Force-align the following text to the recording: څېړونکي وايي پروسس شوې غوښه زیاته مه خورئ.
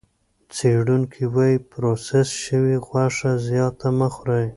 څېړونکي 0.55 1.23
وايي 1.35 1.57
پروسس 1.71 2.29
شوې 2.45 2.75
غوښه 2.87 3.31
زیاته 3.47 3.87
مه 3.99 4.07
خورئ. 4.15 4.47